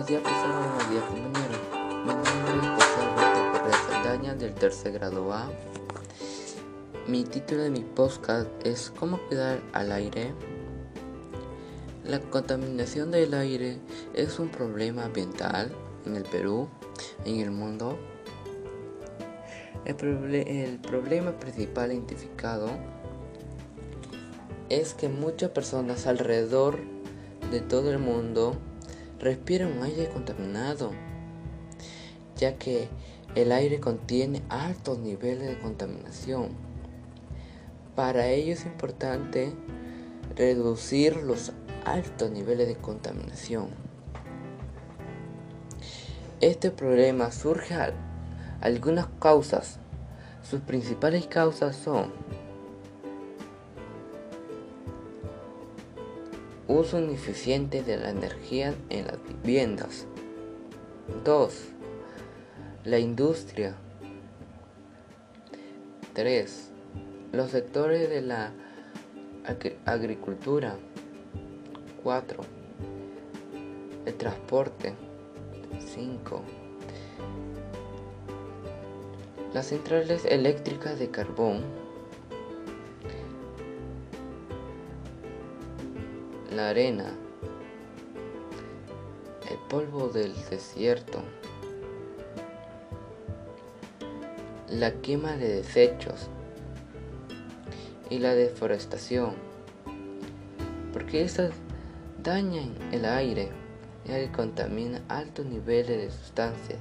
[0.00, 0.50] día, profesor.
[0.56, 1.58] Buenos días, compañeros.
[2.00, 2.32] Mi nombre
[2.62, 5.50] es José Alberto Correa Saldaña, del tercer grado A.
[7.06, 10.32] Mi título de mi podcast es ¿Cómo cuidar al aire?
[12.04, 13.80] La contaminación del aire
[14.14, 15.70] es un problema ambiental
[16.06, 16.68] en el Perú,
[17.26, 17.98] en el mundo.
[19.84, 22.70] El, proble el problema principal identificado
[24.70, 26.78] es que muchas personas alrededor
[27.50, 28.56] de todo el mundo
[29.22, 30.90] respiran un aire contaminado,
[32.36, 32.88] ya que
[33.36, 36.48] el aire contiene altos niveles de contaminación.
[37.94, 39.52] Para ello es importante
[40.36, 41.52] reducir los
[41.84, 43.68] altos niveles de contaminación.
[46.40, 47.94] Este problema surge a
[48.60, 49.78] algunas causas.
[50.42, 52.12] Sus principales causas son
[56.72, 60.06] uso ineficiente de la energía en las viviendas.
[61.24, 61.54] 2.
[62.84, 63.76] La industria.
[66.14, 66.72] 3
[67.32, 68.52] los sectores de la
[69.86, 70.76] agricultura.
[72.02, 72.40] 4.
[74.04, 74.94] El transporte.
[75.78, 76.42] 5.
[79.54, 81.62] Las centrales eléctricas de carbón.
[86.54, 87.06] La arena.
[89.50, 91.22] El polvo del desierto.
[94.68, 96.28] La quema de desechos
[98.10, 99.34] y la deforestación,
[100.92, 101.52] porque estas
[102.22, 103.48] dañan el aire
[104.04, 106.78] ya que contaminan altos niveles de sustancias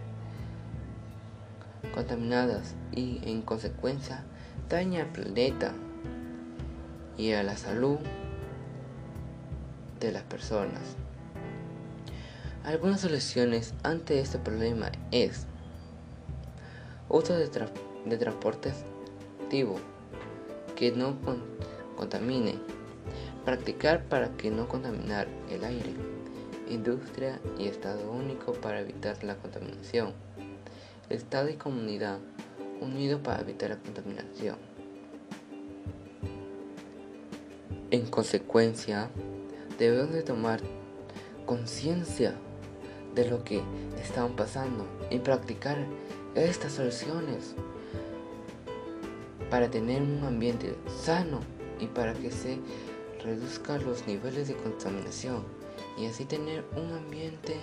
[1.93, 4.25] contaminadas y en consecuencia
[4.69, 5.71] daña al planeta
[7.17, 7.99] y a la salud
[10.01, 10.81] de las personas.
[12.63, 15.45] Algunas soluciones ante este problema es
[17.09, 17.49] uso de,
[18.05, 18.83] de transportes
[19.41, 19.77] activo
[20.75, 21.15] que no
[21.95, 22.55] contamine,
[23.45, 25.93] practicar para que no contaminar el aire,
[26.69, 30.13] industria y Estado único para evitar la contaminación,
[31.09, 32.19] Estado y comunidad
[32.79, 34.55] unidos para evitar la contaminación.
[37.91, 39.09] En consecuencia,
[39.81, 40.59] debemos de tomar
[41.47, 42.35] conciencia
[43.15, 43.63] de lo que
[43.99, 45.75] estamos pasando y practicar
[46.35, 47.55] estas soluciones
[49.49, 51.39] para tener un ambiente sano
[51.79, 52.59] y para que se
[53.23, 55.43] reduzcan los niveles de contaminación
[55.97, 57.55] y así tener un ambiente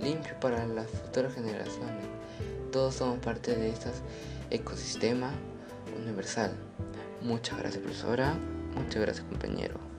[0.00, 2.04] limpio para las futuras generaciones.
[2.70, 3.90] Todos somos parte de este
[4.50, 5.32] ecosistema
[6.00, 6.52] universal.
[7.20, 8.38] Muchas gracias profesora,
[8.76, 9.90] muchas gracias compañero.